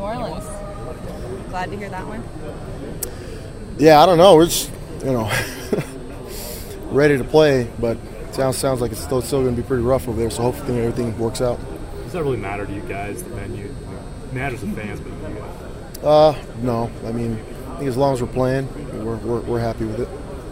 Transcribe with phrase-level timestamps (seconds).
[0.00, 0.46] New Orleans.
[1.50, 2.24] Glad to hear that one.
[3.78, 4.34] Yeah, I don't know.
[4.34, 4.70] We're just,
[5.04, 5.30] you know,
[6.90, 9.82] ready to play, but it sounds sounds like it's still still going to be pretty
[9.82, 10.30] rough over there.
[10.30, 11.60] So hopefully everything works out.
[12.04, 13.22] Does that really matter to you guys?
[13.22, 16.02] The venue it matters to fans, but you guys.
[16.02, 16.90] Uh, no.
[17.04, 17.38] I mean,
[17.68, 18.68] I think as long as we're playing,
[19.04, 20.08] we're we're, we're happy with it.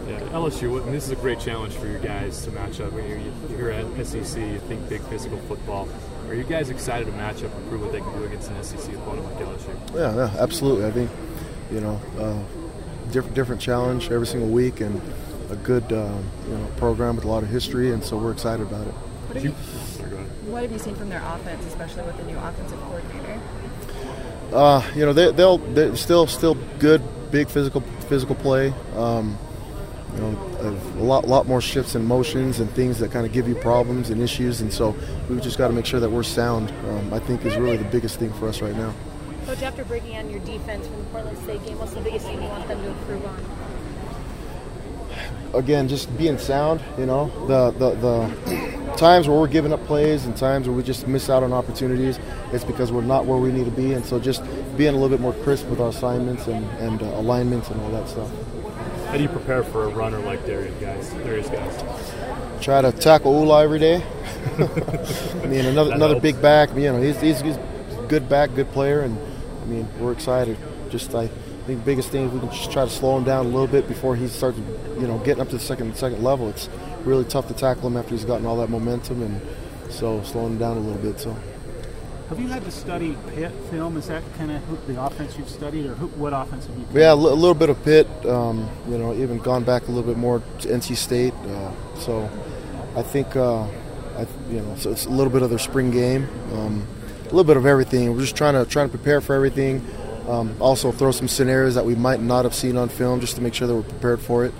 [0.08, 0.82] Yeah, LSU.
[0.82, 2.92] And this is a great challenge for you guys to match up.
[2.92, 5.88] When you're, you're at SEC, you think big physical football.
[6.28, 8.62] Are you guys excited to match up and prove what they can do against an
[8.62, 9.94] SEC opponent like LSU?
[9.94, 10.86] Yeah, yeah absolutely.
[10.86, 11.10] I think,
[11.70, 12.38] you know, uh,
[13.12, 15.00] different different challenge every single week and
[15.50, 18.66] a good uh, you know program with a lot of history, and so we're excited
[18.66, 18.92] about it.
[18.92, 19.50] What have, you,
[20.50, 23.40] what have you seen from their offense, especially with the new offensive coordinator?
[24.52, 28.72] Uh, you know, they, they'll they're still still good, big physical physical play.
[28.94, 29.38] Um,
[30.18, 33.46] you know, a lot lot more shifts and motions and things that kind of give
[33.48, 34.96] you problems and issues, and so
[35.28, 36.72] we've just got to make sure that we're sound.
[36.88, 38.92] Um, I think is really the biggest thing for us right now.
[39.46, 42.42] Coach, after breaking on your defense from the Portland State game, what's the biggest thing
[42.42, 43.44] you want them to improve on?
[45.54, 46.82] Again, just being sound.
[46.98, 50.82] You know, the the, the times where we're giving up plays and times where we
[50.82, 52.18] just miss out on opportunities,
[52.52, 54.42] it's because we're not where we need to be, and so just
[54.76, 57.90] being a little bit more crisp with our assignments and, and uh, alignments and all
[57.92, 58.28] that stuff.
[59.08, 61.08] How do you prepare for a runner like Derrius Guice?
[61.14, 62.62] Derrius Guice.
[62.62, 64.04] Try to tackle Ula every day.
[64.58, 66.68] I mean, another another big back.
[66.76, 67.56] You know, he's, he's, he's
[68.08, 69.18] good back, good player, and
[69.62, 70.58] I mean, we're excited.
[70.90, 71.28] Just I
[71.66, 73.66] think the biggest thing is we can just try to slow him down a little
[73.66, 76.50] bit before he starts, you know, getting up to the second second level.
[76.50, 76.68] It's
[77.04, 79.40] really tough to tackle him after he's gotten all that momentum, and
[79.88, 81.18] so slowing him down a little bit.
[81.18, 81.34] So.
[82.28, 83.96] Have you had to study Pitt film?
[83.96, 86.84] Is that kind of the offense you've studied, or who, what offense have you?
[86.92, 88.06] Yeah, a little bit of Pitt.
[88.26, 91.32] Um, you know, even gone back a little bit more to NC State.
[91.32, 92.28] Uh, so,
[92.94, 96.28] I think, uh, I, you know, so it's a little bit of their spring game.
[96.52, 96.86] Um,
[97.20, 98.12] a little bit of everything.
[98.12, 99.86] We're just trying to trying to prepare for everything.
[100.28, 103.42] Um, also, throw some scenarios that we might not have seen on film, just to
[103.42, 104.52] make sure that we're prepared for it.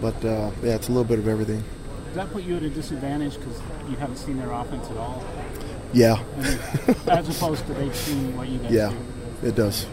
[0.00, 1.62] But uh, yeah, it's a little bit of everything.
[2.06, 5.22] Does that put you at a disadvantage because you haven't seen their offense at all?
[5.92, 6.22] Yeah.
[7.06, 8.94] as opposed to they've seen what you guys yeah,
[9.40, 9.48] do.
[9.48, 9.86] it does.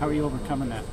[0.00, 0.84] How are you overcoming that?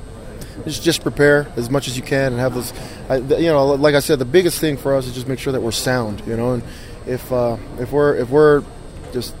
[0.64, 2.72] Just just prepare as much as you can and have those.
[3.08, 5.52] I, you know, like I said, the biggest thing for us is just make sure
[5.52, 6.22] that we're sound.
[6.26, 6.62] You know, and
[7.06, 8.62] if uh, if we're if we're
[9.12, 9.34] just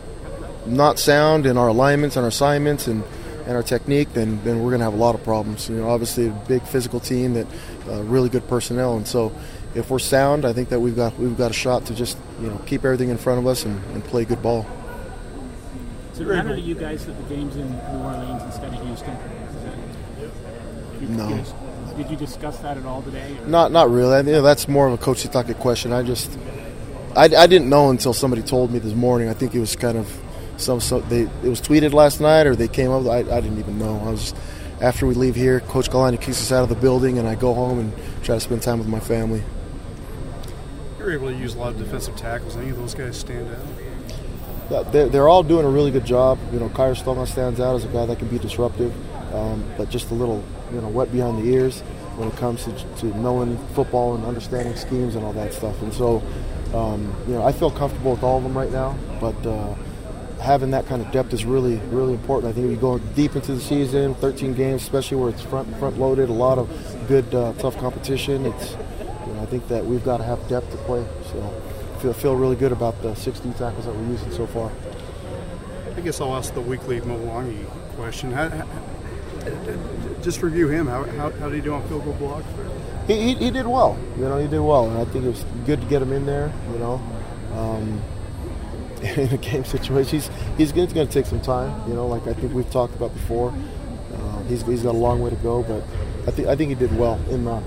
[0.66, 3.02] not sound in our alignments and our assignments and,
[3.46, 5.68] and our technique, then then we're going to have a lot of problems.
[5.68, 7.46] You know, obviously a big physical team that
[7.88, 9.32] uh, really good personnel, and so
[9.74, 12.48] if we're sound, I think that we've got we've got a shot to just you
[12.48, 14.66] know keep everything in front of us and, and play good ball.
[16.10, 19.16] Does it matter to you guys that the game's in New Orleans instead of Houston?
[21.00, 21.28] You, no.
[21.28, 21.44] You,
[21.96, 23.36] did you discuss that at all today?
[23.40, 23.46] Or?
[23.46, 24.14] Not not really.
[24.14, 25.92] I, you know, that's more of a coach Sitake question.
[25.92, 26.38] I just
[27.16, 29.28] I, I didn't know until somebody told me this morning.
[29.28, 30.10] I think it was kind of
[30.56, 33.06] some so they it was tweeted last night or they came up.
[33.06, 34.00] I, I didn't even know.
[34.04, 34.34] I was
[34.80, 37.52] after we leave here, Coach Kalani kicks us out of the building, and I go
[37.52, 37.92] home and
[38.22, 39.42] try to spend time with my family.
[41.00, 42.56] You're able to use a lot of defensive tackles.
[42.56, 43.48] Any of those guys stand
[44.68, 44.92] out?
[44.92, 46.38] They're, they're all doing a really good job.
[46.52, 48.92] You know, Khyiris Tonga stands out as a guy that can be disruptive,
[49.34, 51.80] um, but just a little, you know, wet behind the ears
[52.16, 55.80] when it comes to, to knowing football and understanding schemes and all that stuff.
[55.80, 56.22] And so,
[56.74, 59.74] um, you know, I feel comfortable with all of them right now, but uh,
[60.38, 62.52] having that kind of depth is really, really important.
[62.52, 65.74] I think if you go deep into the season, 13 games, especially where it's front
[65.78, 66.68] front loaded, a lot of
[67.08, 68.44] good, uh, tough competition.
[68.44, 68.76] It's,
[69.34, 71.04] know, I think that we've got to have depth to play.
[71.32, 71.62] So,
[72.00, 74.72] feel feel really good about the 16 tackles that we're using so far.
[75.96, 78.32] I guess I'll ask the weekly Mwangi question.
[78.32, 78.66] How, how,
[80.22, 80.86] just review him.
[80.86, 82.46] How, how, how did he do on field goal blocks?
[83.06, 83.98] He, he, he, did well.
[84.16, 86.26] You know, he did well, and I think it was good to get him in
[86.26, 86.52] there.
[86.72, 87.02] You know,
[87.54, 88.02] um,
[89.02, 91.88] in a game situation, he's he's going to take some time.
[91.88, 93.52] You know, like I think we've talked about before.
[94.14, 95.82] Uh, he's, he's got a long way to go, but
[96.26, 97.62] I think I think he did well in the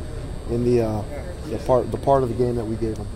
[0.50, 1.04] in the, uh,
[1.50, 3.08] the part the part of the game that we gave him.